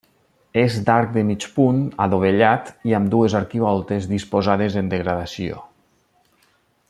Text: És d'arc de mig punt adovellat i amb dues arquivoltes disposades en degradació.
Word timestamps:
És 0.59 0.77
d'arc 0.85 1.11
de 1.17 1.23
mig 1.31 1.45
punt 1.57 1.83
adovellat 2.05 2.71
i 2.91 2.97
amb 3.01 3.13
dues 3.15 3.37
arquivoltes 3.43 4.11
disposades 4.15 4.79
en 4.83 4.91
degradació. 4.95 5.63